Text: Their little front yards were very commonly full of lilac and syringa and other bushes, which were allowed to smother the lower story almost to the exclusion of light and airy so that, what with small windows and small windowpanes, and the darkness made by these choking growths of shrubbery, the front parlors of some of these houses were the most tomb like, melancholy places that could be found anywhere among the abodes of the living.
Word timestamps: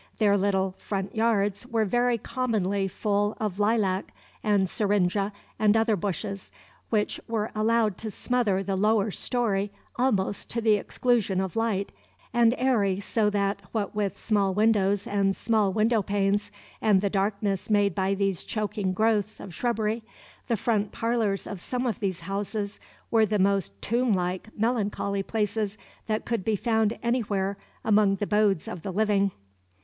Their 0.17 0.35
little 0.35 0.71
front 0.79 1.13
yards 1.13 1.63
were 1.67 1.85
very 1.85 2.17
commonly 2.17 2.87
full 2.87 3.37
of 3.39 3.59
lilac 3.59 4.11
and 4.43 4.67
syringa 4.67 5.31
and 5.59 5.77
other 5.77 5.95
bushes, 5.95 6.49
which 6.89 7.19
were 7.27 7.51
allowed 7.53 7.99
to 7.99 8.09
smother 8.09 8.63
the 8.63 8.75
lower 8.75 9.11
story 9.11 9.71
almost 9.97 10.49
to 10.49 10.59
the 10.59 10.73
exclusion 10.73 11.39
of 11.39 11.55
light 11.55 11.91
and 12.33 12.55
airy 12.57 12.99
so 12.99 13.29
that, 13.29 13.61
what 13.73 13.93
with 13.93 14.17
small 14.17 14.55
windows 14.55 15.05
and 15.05 15.35
small 15.35 15.71
windowpanes, 15.71 16.49
and 16.81 17.01
the 17.01 17.09
darkness 17.11 17.69
made 17.69 17.93
by 17.93 18.15
these 18.15 18.43
choking 18.43 18.93
growths 18.93 19.39
of 19.39 19.53
shrubbery, 19.53 20.01
the 20.47 20.57
front 20.57 20.91
parlors 20.91 21.45
of 21.45 21.61
some 21.61 21.85
of 21.85 21.99
these 21.99 22.21
houses 22.21 22.79
were 23.11 23.27
the 23.27 23.37
most 23.37 23.79
tomb 23.83 24.13
like, 24.13 24.49
melancholy 24.57 25.21
places 25.21 25.77
that 26.07 26.25
could 26.25 26.43
be 26.43 26.55
found 26.55 26.97
anywhere 27.03 27.55
among 27.85 28.15
the 28.15 28.25
abodes 28.25 28.67
of 28.67 28.81
the 28.81 28.91
living. 28.91 29.29